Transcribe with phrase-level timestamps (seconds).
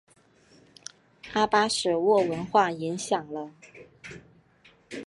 [1.33, 3.51] 阿巴舍沃文化影响了。